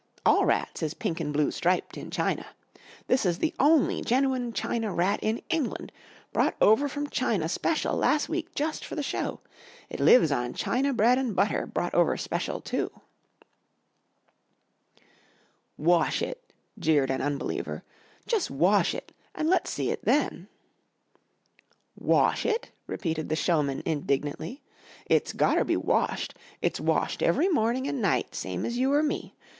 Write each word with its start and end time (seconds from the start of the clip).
All 0.25 0.45
rats 0.47 0.81
is 0.81 0.95
pink 0.95 1.21
an' 1.21 1.31
blue 1.31 1.51
striped 1.51 1.95
in 1.95 2.09
China. 2.09 2.47
This 3.05 3.23
is 3.23 3.37
the 3.37 3.53
only 3.59 4.01
genwin 4.01 4.51
China 4.51 4.91
rat 4.91 5.19
in 5.21 5.43
England 5.51 5.91
brought 6.33 6.55
over 6.59 6.89
from 6.89 7.07
China 7.11 7.47
special 7.47 7.95
las' 7.97 8.27
week 8.27 8.55
jus' 8.55 8.79
for 8.81 8.95
the 8.95 9.03
show. 9.03 9.41
It 9.91 9.99
lives 9.99 10.31
on 10.31 10.55
China 10.55 10.91
bread 10.91 11.19
an' 11.19 11.33
butter 11.33 11.67
brought 11.67 11.93
over 11.93 12.17
special, 12.17 12.61
too." 12.61 12.89
[Illustration: 15.77 15.77
WILLIAM 15.77 15.87
WAS 15.87 15.97
AN 15.99 16.07
IMPOSING 16.07 16.17
FIGURE.] 16.17 16.21
"Wash 16.21 16.21
it!" 16.31 16.53
jeered 16.79 17.11
an 17.11 17.21
unbeliever. 17.21 17.83
"Jus' 18.25 18.49
wash 18.49 18.95
it 18.95 19.11
an' 19.35 19.47
let's 19.49 19.69
see 19.69 19.91
it 19.91 20.03
then." 20.05 20.47
"Wash 21.95 22.47
it?" 22.47 22.71
repeated 22.87 23.29
the 23.29 23.35
showman 23.35 23.83
indignantly. 23.85 24.63
"It's 25.05 25.31
gotter 25.31 25.63
be 25.63 25.77
washed. 25.77 26.35
It's 26.59 26.79
washed 26.79 27.21
every 27.21 27.49
morning 27.49 27.87
an' 27.87 28.01
night 28.01 28.33
same 28.33 28.65
as 28.65 28.79
you 28.79 28.91
or 28.91 29.03
me. 29.03 29.35